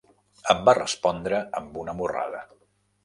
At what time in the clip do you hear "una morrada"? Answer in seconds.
1.83-2.43